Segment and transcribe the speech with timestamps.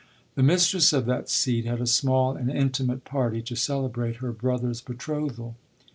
[0.33, 4.81] The mistress of that seat had a small and intimate party to celebrate her brother's
[4.81, 5.55] betrothal.